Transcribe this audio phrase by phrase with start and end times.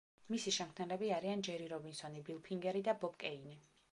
[0.33, 3.57] მისი შემქმნელები არიან ჯერი რობინსონი, ბილ ფინგერი და ბობ კეინი.